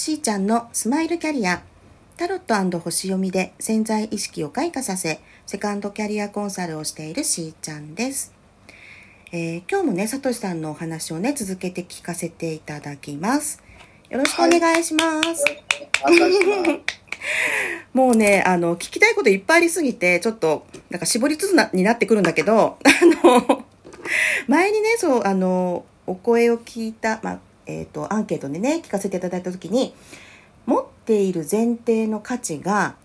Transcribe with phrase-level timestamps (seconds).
[0.00, 1.62] しーちゃんのスマイルキャリア。
[2.16, 8.32] タロット星読みで潜在意識を開花させセカンドキャリアコンサルをしているしーちゃんです、
[9.30, 13.62] えー今日もねさとしさんのお話をね続けて聞かせていただきます。
[14.08, 15.44] よろしくお願いします、
[17.92, 22.78] もうねあの聞きたいこといっぱいありすぎてちょっとなんか絞りつつなになってくるんだけど
[23.22, 23.66] あの
[24.48, 29.94] 前にねそうあのお声を聞いた、まあえー、とアンケートでね聞かせていただいた時に
[30.66, 32.96] 持っている前提の価値が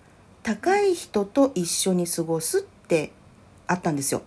[0.43, 3.11] 高い人と一緒に過ごすって
[3.67, 4.21] あったんですよ。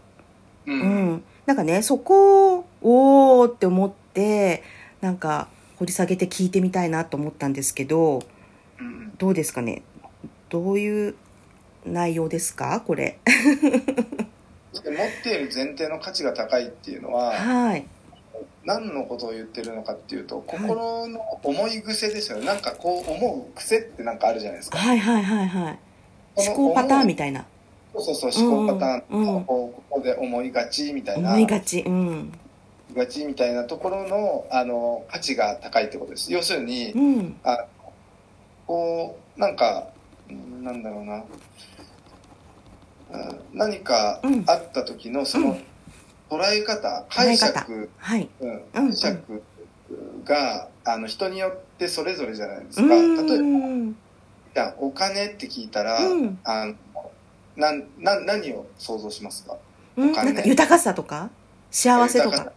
[0.66, 0.80] ううん
[1.14, 4.62] ん、なんかねそこをおーって思って
[5.00, 8.22] なんか掘り下げて聞いてみたいなと思ったんですけど
[8.80, 9.82] うんどうですかね？
[10.48, 11.14] どういう
[11.84, 12.80] 内容ですか？
[12.86, 13.18] これ。
[14.84, 17.86] で持っている前提の価値が高いっていうのははい。
[18.64, 25.78] 何のことを言ってるのかっていうと心の思い癖ですよねなんかこう思う癖ってなんかあるじゃないですかはいはいはいはい。
[26.36, 27.46] 思考パターンみたたいな。
[27.94, 31.80] そうそうそう思考パターン、うんうんこうここで思いがちみたいな思いがち。
[31.80, 32.32] うん。
[32.94, 37.36] がちみたいなところのあの価値が高いってことです要するにうん。
[38.66, 39.88] こうなんか
[40.28, 41.24] うんなんだろうな
[43.10, 45.58] うん何かあった時のその
[46.30, 48.28] 捉え方、解釈、はい。
[48.40, 48.50] うん。
[48.50, 48.88] うん。
[48.88, 49.42] 解釈
[50.24, 52.94] があの人によってそれぞれじゃないですうか。
[52.94, 53.02] 例
[53.38, 53.94] え
[54.54, 56.38] ばお金って聞いたら、うん。
[56.44, 56.74] あの
[57.56, 59.56] なんな何を想像しますか？
[59.96, 60.10] うん。
[60.10, 60.32] お金。
[60.32, 61.30] なんか豊かさとか？
[61.70, 62.52] 幸せとか？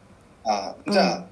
[0.45, 1.25] あじゃあ、うん。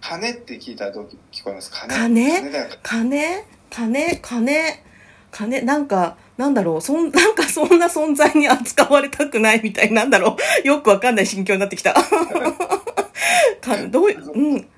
[0.00, 1.70] 金って聞いたらどう聞こえます？
[1.70, 1.94] 金？
[1.94, 2.70] 金だよ。
[2.82, 3.44] 金？
[3.70, 4.20] 金？
[4.22, 4.82] 金？
[5.30, 5.62] 金？
[5.62, 10.66] なんか、なんだろう、そん、 なんかそんな存在に扱われたくないみたいなんだろう。
[10.66, 11.92] よくわかんない心境になってきた。
[13.60, 14.68] かどういう、うん。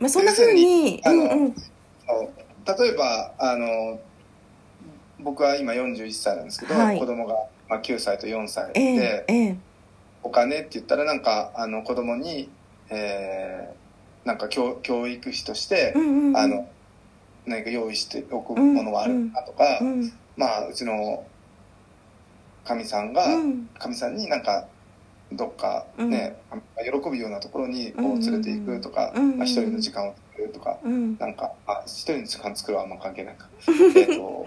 [0.00, 1.54] まあ、そんな風に、うんうん。
[1.54, 4.00] 例えばあの
[5.20, 7.34] 僕は今41歳なんですけど、はい子供が、
[7.68, 9.56] まあ、9歳と4歳ええで、ええ
[10.24, 12.50] お金って言ったらなんかあの子供に、
[12.90, 13.78] えー
[14.26, 16.36] なんか教教育費として、うんうんうん。
[16.36, 16.68] あの
[17.46, 21.24] 何か用意しておくものはあるかとか、うん、まあうちの
[22.64, 23.66] かみさんがうん。
[23.78, 24.66] かみ、さんになんか
[25.32, 26.36] どっかね、
[26.82, 29.38] 喜ぶようなところにこう連れていくとか、うんうんうん。
[29.38, 31.18] まあ、一人の時間を作るとか、うん。
[31.18, 33.48] なんかあ一人の時間作るはあんま関係ないか。
[33.96, 34.46] えっと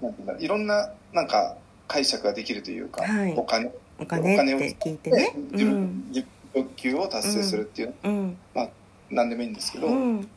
[0.00, 1.56] なんていろんななんか
[1.86, 3.34] 解釈ができるというか、はい。
[3.36, 5.32] お金お金って聞いてね。
[5.36, 6.04] う自分
[6.54, 8.38] 欲求を達成するっていう、うん。
[9.10, 10.28] 何でもいいんですけど、ううんん。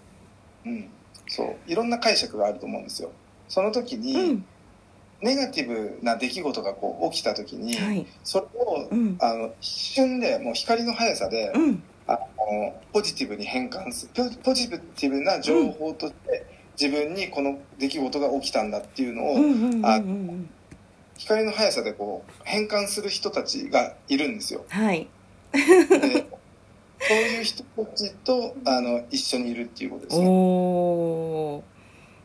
[1.28, 1.56] そう。
[1.66, 3.12] いろんな解釈があると思うんですよ。
[3.48, 4.46] その時に、うん。
[5.24, 8.06] ネガティブな出来事がこう起きた時に、はい。
[8.24, 9.18] それをうん。
[9.20, 11.84] あの一瞬でもう光の速さで、うん。
[12.06, 16.46] あのポジティブに変換するポポジティブな情報として、
[16.80, 19.42] 自分にこの出来事が起きたんだっていうのを、うん。
[19.42, 19.72] うん。
[19.72, 19.86] うん。
[19.86, 20.50] あうん。
[21.18, 24.66] 光の速さでこう変換する人たちがいるんですよ。
[24.68, 25.08] はい。
[25.54, 26.28] で
[27.06, 30.26] そういう人たちとあの一緒にいるっていうことですね。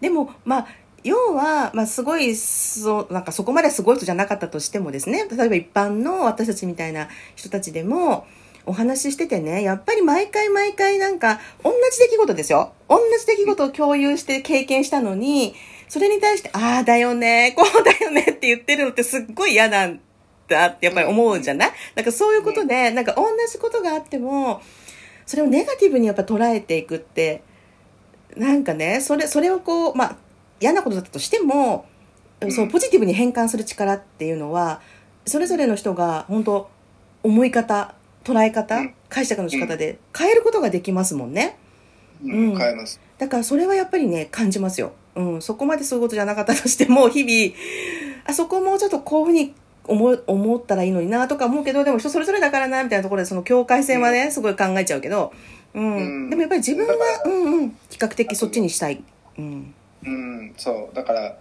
[0.01, 0.67] でもまあ
[1.05, 8.27] 要は、まあ、すごいそうなんかそこまですごい人じゃなかったとしてもですね例えば一般の私たちみたいな人たちでも
[8.67, 12.73] お話ししててねやっぱり毎回毎回なんか同じ出来事ですよ。
[12.89, 15.55] 同じ出来事を共有して経験したのに
[15.89, 20.01] それに対して「ああだよねこうだよね」って言ってるのってすっごい嫌なん
[20.49, 21.73] だってやっぱり思うじゃない？
[21.95, 24.61] なんかそういうことでなんか同じことがあっても
[25.25, 27.43] それをネガティブにやっぱ捉えていくって
[28.37, 30.17] なんかねそれそれをこうまあ
[30.61, 31.87] 嫌なことだったとしても、
[32.41, 32.53] うん。
[32.53, 34.81] そうポジティブに変換する力っていうのは
[35.27, 36.71] それぞれの人が本当
[37.25, 38.95] 思い方捉え方、うん。
[39.09, 41.57] 解釈の仕方で変えることができますもんね。
[42.23, 42.31] うん。
[42.51, 42.57] うん。
[42.59, 43.01] 変えます。
[43.19, 47.57] だからそれはやっぱりね感じますよ、うん、そこまですることじゃなかったとしても 日々
[48.27, 49.55] あそこもうちょっとこういうふうに
[49.85, 55.33] 思う思ったらいいのになとか思うけどでも人それぞれだからなみたいなところでその境界線はね、すごい考えちゃうけど、
[55.75, 55.97] うん。
[55.97, 56.31] うん。
[56.31, 56.95] でもやっぱり自分は、
[57.25, 59.03] うんうん、比較的そっちにしたい、
[59.39, 60.95] うん、うん、そう。
[60.95, 61.37] だから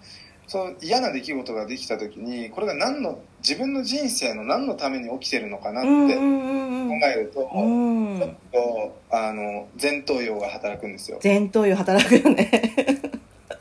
[0.47, 7.03] そう嫌な出来事ができた時にこれが何の自分の人生の何のために起きてるのかなってうんう考んうん。
[7.03, 8.19] えると、うん。
[8.19, 11.19] ちょっとあの前頭葉が働くんですよ。
[11.23, 12.49] 前頭葉働くよね。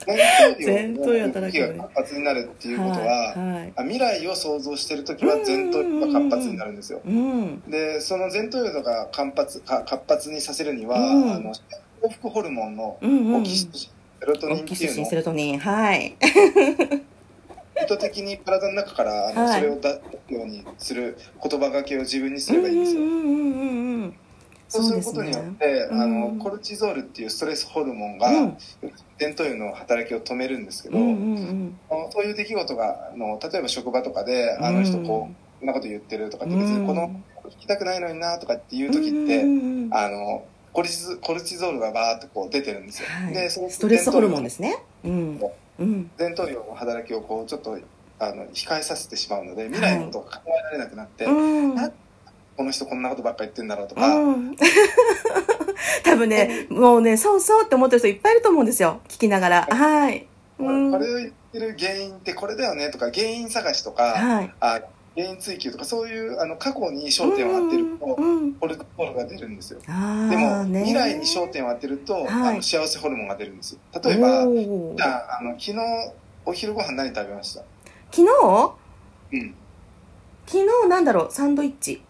[0.07, 3.73] 前頭葉のが活発になるっていうことは、はいはい。
[3.77, 7.01] あ未来を想像してる時は前頭葉が活発になるんですよ。
[7.05, 7.61] うん。
[7.69, 11.33] でその前頭葉が活発か活発にさせるには、うん。
[11.33, 11.53] あの
[12.01, 13.35] 幸福ホルモンのうんうんうん。
[13.41, 15.03] オキシトシンセロトニンっていうの？
[15.03, 15.59] をセロトニン。
[15.59, 16.17] はい。
[17.83, 19.61] 意図的に体の中からあの、はい。
[19.61, 23.03] それを出すようにする言葉がけを自分にすればいいんですよ。
[23.03, 24.17] うんうんうんうんうん。
[24.69, 26.01] そうすることによって、うん。
[26.01, 28.57] あのコルチゾールっていうストレスホルモンが、うん。
[29.21, 34.65] 前頭葉の働きを止めるんですけど、うんうんあのそういう出来事があの例えば職場とかで、うん。
[34.65, 37.21] あの人こうこんなこと言ってるとかって別にこの
[37.51, 39.95] 聞きたくないのになとかっていううん時って、うんうん。
[39.95, 40.45] あの
[40.77, 43.33] コルチゾコルチゾールがバーってこう出てるんですよ、はい。
[43.33, 44.85] でそのストレスホルモンですね。
[45.05, 45.41] うん。
[45.79, 45.83] う。
[45.83, 46.11] ん。
[46.19, 47.79] 前頭葉の働きをこうちょっと
[48.19, 51.75] あの控えさせてしまうので未来のことが考えられなくなって、うん。
[51.75, 51.91] な
[52.59, 54.57] この人こんなことばっか言ってんだろうとか、うん。
[56.05, 59.01] 多分ね、もうね、そうそうって思ってる人いっぱいいると思うんですよ。
[59.09, 59.63] 聞きながら。
[59.71, 60.27] はい。
[60.59, 60.93] うん。
[60.93, 64.55] これを言ってる原因ってこれだよねとか原因探しとか、はい。
[64.61, 64.81] あ
[65.17, 68.53] 原因追求とかそういうあの過去に焦点を当てると、うんうん。
[68.55, 69.81] コルチゾールが出るんですよ。
[69.89, 72.27] あでも未来に焦点を当てると、はい。
[72.27, 73.81] あの幸せホルモンが出るんですよ。
[74.05, 75.79] 例えばじゃああの昨日
[76.45, 77.63] お昼ご飯何食べました？
[78.13, 78.75] 昨日？
[79.33, 79.55] うん。
[80.47, 82.03] 昨日なんだろう、サンドイッチ。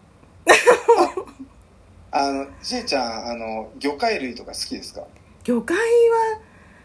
[2.11, 5.03] あのじいちゃんあの魚介類とか好きですか？
[5.43, 5.83] 魚介は、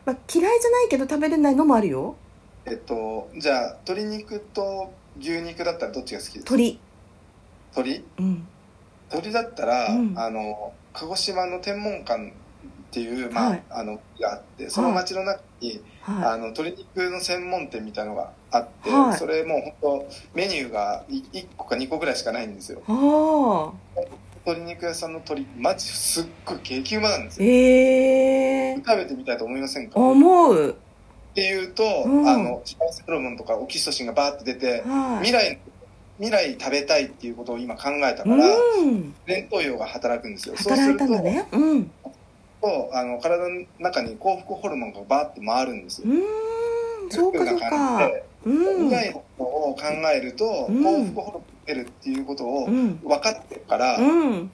[0.05, 2.17] まあ、嫌いじゃないけど食べれないのもあるよ。
[2.65, 6.51] えっとじゃあ鶏肉と牛肉だったらどっちが好きですか？
[6.51, 6.81] 鳥。
[7.77, 8.47] 鶏うん。
[9.11, 12.33] 鳥だったら、うんあの鹿児島の天文館っ
[12.91, 22.83] ていう、まあはいあのがあってその町の中に、はあの鶏肉の専門店みたいのがあって、はいそれもう本当メニューがい1個か2個ぐらいしかないんですよい。
[22.89, 23.73] ああ。
[24.45, 29.99] 鶏肉屋さんの鶏マジすっごい激うまなんですよええ食べてみたいと思いませんか？
[30.01, 30.77] 思う。
[31.33, 35.25] っていうと、うんあの幸せホルモンとかオキシトシンがバーって出て、はい。
[35.25, 35.59] 未来
[36.19, 39.15] 未来食べたいっていうことを今考えたから、うん。
[39.27, 41.49] 前頭葉が働くんですよ働いたんだね。
[41.53, 41.81] うん。
[41.81, 42.21] うそうする
[42.61, 47.11] とあの体の中に幸福ホルモンがバーって回るんですよーん。
[47.11, 47.71] そうかそうか
[48.07, 48.13] じ。
[48.13, 48.91] でうん。
[48.91, 49.83] 未来のことを考
[50.15, 52.99] えると、うん幸福ホルモンが出るっていうことをうん。
[53.03, 54.51] 分かってるから、うん。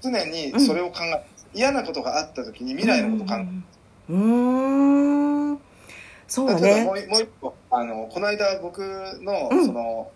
[0.00, 1.20] 常にそれを考える、
[1.54, 3.46] 嫌なことがあった時に未来のことを考える、
[4.10, 5.27] うーん。
[6.28, 6.92] そうだねも。
[6.92, 8.80] う一個あのこの間僕
[9.22, 10.10] の、うんその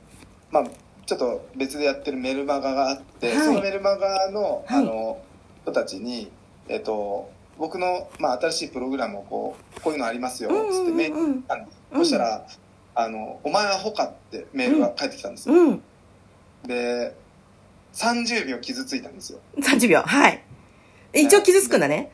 [0.50, 0.64] まあ
[1.06, 5.20] ちょっと別でやってるメルマガがあって、はいそのメルマガの,、はいあの
[5.62, 6.30] 人たちに、
[6.68, 12.46] えっと僕の、まあ、新しいプログラムをこうこういうのありますようんつってメールたんです、うんそしたら
[12.94, 15.54] あの「お前アホか」ってメールが返ってきたんですよ。
[16.66, 17.14] で
[17.94, 20.00] 30秒傷ついたんですよ30秒。
[20.02, 20.42] はい。
[21.14, 22.12] 一応傷つくんだね。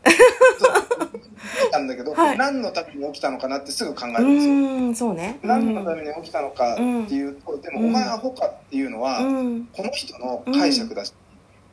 [1.70, 2.38] たんだけど、はい。
[2.38, 5.38] 何のために起きたのかなってすぐ考えうるんですよ、ーん、そうね。
[5.42, 6.82] 何のために起きたのかって
[7.14, 9.64] いうと、でも、うんお前アホかっていうのは、うん。
[9.72, 11.12] この人の解釈だし、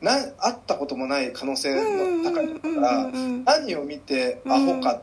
[0.00, 5.02] な会ったこともない可能性の高いから、うん何を見てアホか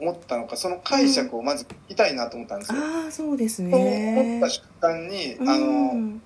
[0.00, 4.50] 思ったのかその解釈をまず聞きたいなと思ったんですよ、ああ、そうですそう思ねった。
[4.50, 5.48] 瞬間に、うん。
[5.48, 6.20] あの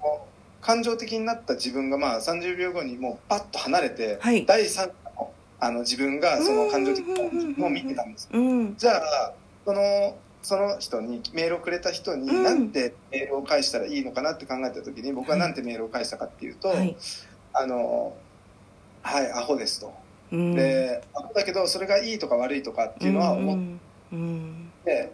[0.63, 4.45] 感情的になった自分がまあ30秒後にもうパッと離れて、はい。
[4.47, 5.06] 第三者の
[5.59, 8.77] あの自分がその感情的な自分を見てたんですうん。
[8.77, 9.33] じゃあ
[9.65, 16.97] そのその人にメールをくれた人にうんなんてメールを返したらいいのかなって考えた時に僕はなんてメールを返したかっていうと「はい。
[17.53, 18.15] あの
[19.03, 19.93] はいアホです」と。
[20.33, 20.55] うん。
[20.55, 23.59] でアホだけどそれがいいとか悪いとかっていうのは思っ。
[24.85, 25.13] て、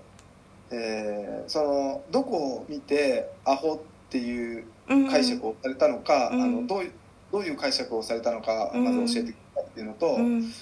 [0.71, 3.79] えーそのどこを見てアホっ
[4.11, 6.93] ていううん解釈をされたのか、うんあのどういう
[7.33, 10.53] どういう解釈をされたのかうんまず教えてくれたっていうのと、うん。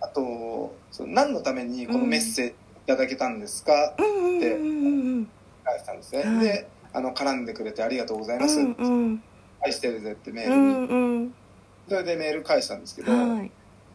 [0.00, 2.54] あとその何のためにこのメッセージい
[2.86, 4.38] ただけたんですか、うん。
[4.38, 4.42] うん。
[4.42, 5.28] うん。
[5.64, 8.72] 返したんですね、はいであの絡んでくれてありがとうございます、うん。
[8.72, 9.22] うん。
[9.62, 10.86] 愛してるぜってメーうルに、ん。
[10.86, 11.34] うん。
[11.88, 13.50] それでメール返したんですけど、はい。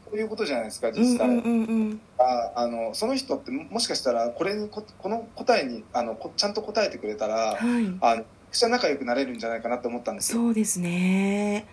[0.06, 0.94] そういうことじゃないですかうん。
[0.96, 1.44] 実際、うん。
[1.44, 1.48] う
[1.94, 2.02] ん。
[2.20, 7.98] ああのその人ってももしかしたらこれにここの答えにあのこちゃんと答えてくれたら、はい。
[8.02, 11.68] あのくちゃ仲良くなれるんじゃないかなと思ったんですよそうですね。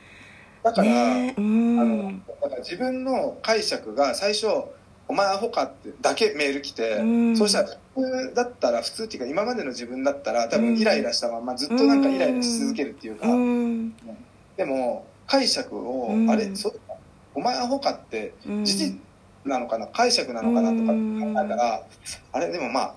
[0.62, 2.22] だから、あのん。
[2.42, 4.46] だから自分の解釈が最初
[5.08, 7.36] 「お前アホか」ってだけメール来て、うん。
[7.36, 13.94] そうしたら普通だったら普通っていうか今までの自分だったら多分イライラしたままずっとなんかイライラし続けるっていうか、うん。
[14.56, 16.30] でも解釈を、うん。
[16.30, 16.80] あれそう
[17.34, 18.98] お前アホかってうん事実
[19.44, 21.82] なのかな解釈なのかなとか考えたら、
[22.32, 22.94] あれでもまあ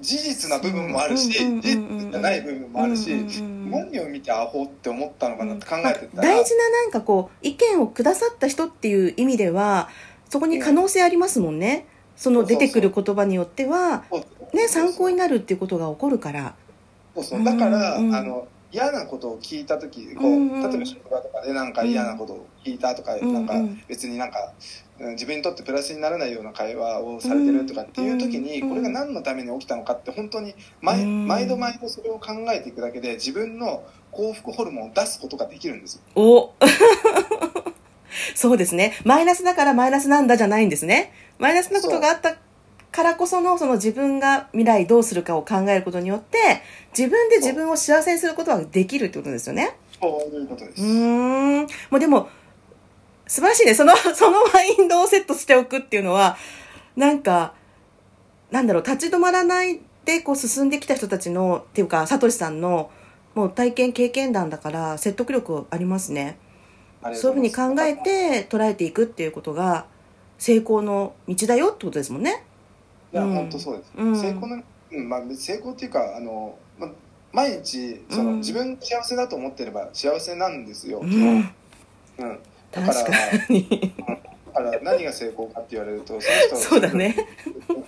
[0.00, 1.60] 事実な部分もあるし、うん。
[1.60, 3.12] 事実じゃない部分もあるし、
[3.70, 9.88] 何を見てアホって思ったのかなって考えてたら、大事ななんかこう意見をくださった人っていう意味では
[10.28, 11.86] そこに可能性ありますもんね。
[12.16, 14.04] その出てくる言葉によっては
[14.52, 16.54] ね参考になるっていうことが起こるから。
[17.14, 24.38] そうそうだから、あの嫌なことを聞いた時こう、うんうん例えば職場とかでなんか嫌なことを聞いたとか、うんなんかうん別になんか、
[24.98, 36.02] うん自分にとってプラスにならないような会話をされてるとかっていう時に、うんこれが何のために起きたのかって本当に毎,、うん毎度毎度それを考えていくだけで自分の幸福ホルモンを出すことができるんですよ。
[36.16, 36.52] お
[38.34, 38.94] そうですね。
[39.04, 41.12] マイナスだからマイナスなんだじゃないんですね。
[41.38, 42.36] マイナスなことがあった
[42.94, 46.62] からこその、その自分が未来どうするかを考えることによって、
[46.96, 49.76] 自分で自分を幸せにすることができるってことですよね。
[50.00, 50.80] そういうことです。
[50.80, 51.60] うーん。
[51.62, 52.28] もうでも、
[53.26, 53.74] 素晴らしいね。
[53.74, 56.36] その、 そのマインドをセットしておくっていうのは、
[56.94, 57.54] なんか、
[58.52, 62.92] なんだろう、立ち止まらないでこう進んできた人たちの、っていうか、サトシさんの、
[63.34, 66.38] もう体験経験談だから説得力ありますね。
[67.02, 69.86] ありがそういうふうに考えて捉えていくっていうことが
[70.38, 72.44] 成功の道だよってことですもんね。
[73.14, 73.92] いや、うん本当そうです。
[73.96, 76.90] うん成功の、うん、まあ、成功っていうか、あの、まあ、
[77.32, 81.06] 毎日、その、うん自分が幸せだと思ってれば幸せなんですよ、う。
[81.06, 82.38] ん、うん。
[82.72, 83.12] だから、確か
[83.48, 83.94] に。
[84.54, 87.14] だから何が成功かって言われると、その人そうだね。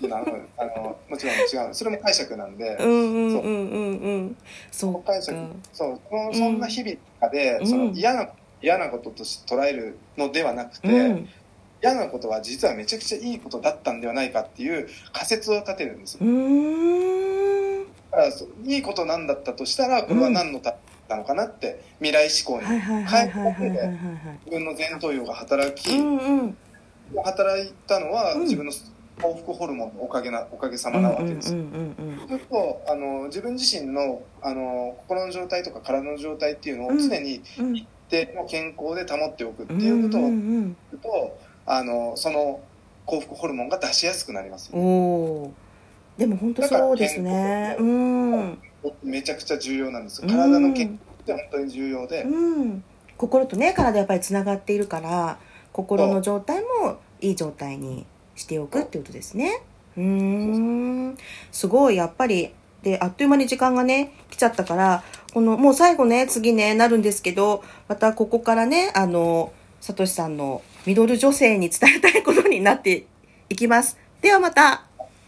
[0.04, 0.24] あの
[0.58, 1.74] あのもちろん違う。
[1.74, 2.76] それも解釈なんで。
[4.70, 5.22] そうか解。
[5.22, 5.38] 釈
[5.72, 8.28] そうこのそんな日々の中で、うんその嫌な
[8.62, 11.28] 嫌なこととして捉えるのではなくて、うん。
[11.82, 16.26] 嫌なことは実はめちゃくちゃいいことだったんではないかっていう仮説を立てるんですよ
[18.64, 20.76] いいことなんだったとしたらこれは何のため
[21.08, 23.90] なのかなって未来志向にはいはいはいはいはいはいはい。
[24.46, 26.56] 自分の前頭葉が働き、うんうん。
[27.24, 28.72] 働いたのはうん自分の
[29.20, 31.58] 幸福ホルモンのおかげなおかげさまうんうんうんなわけですそう
[32.26, 37.76] するとあの自分自身のあの心の状態とか体の状態っていうのを常にうん。
[37.76, 42.60] 一定の健康で保っておくってうんいうことをうんすると、あのその
[43.04, 44.80] 幸福ホルモンが出しやすくなりますうん。
[44.80, 45.52] おお。
[46.16, 47.76] でも本当そうですね。
[47.78, 48.58] うん。
[49.02, 52.84] めちゃくちゃ重要なんですよ体の健康って本当に重要で、うん。
[53.16, 55.38] 心とね体やっぱりつながっているから
[55.72, 59.62] 心の状態もいい状態にしておくってことですね。
[59.96, 61.16] うーん。
[61.50, 65.02] すごいやっぱりであっという間に時間がね来ちゃったから
[65.34, 73.06] このもう最後ね次ねなるんですけどまたここからねあのさとしさんのミドル女性に伝えたいことになって
[73.48, 73.98] いきます。
[74.22, 74.85] ではまた。